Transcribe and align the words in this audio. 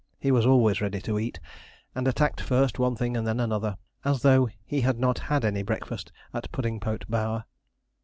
He 0.19 0.31
was 0.31 0.47
always 0.47 0.81
ready 0.81 0.99
to 1.01 1.19
eat, 1.19 1.39
and 1.93 2.07
attacked 2.07 2.41
first 2.41 2.79
one 2.79 2.95
thing 2.95 3.15
and 3.15 3.27
then 3.27 3.39
another, 3.39 3.77
as 4.03 4.23
though 4.23 4.49
he 4.65 4.81
had 4.81 4.97
not 4.97 5.19
had 5.19 5.45
any 5.45 5.61
breakfast 5.61 6.11
at 6.33 6.51
Puddingpote 6.51 7.05
Bower. 7.07 7.45